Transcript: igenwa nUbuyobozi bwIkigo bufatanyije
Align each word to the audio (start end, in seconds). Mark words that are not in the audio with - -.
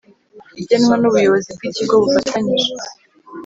igenwa 0.59 0.95
nUbuyobozi 0.97 1.49
bwIkigo 1.57 1.95
bufatanyije 2.03 2.67